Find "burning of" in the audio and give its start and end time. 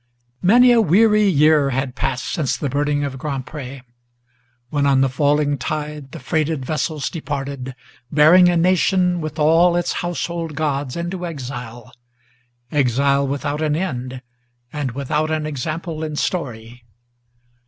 2.71-3.19